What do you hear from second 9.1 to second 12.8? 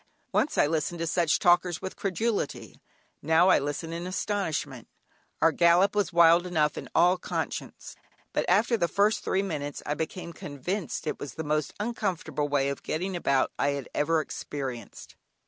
three minutes I became convinced it was the most uncomfortable way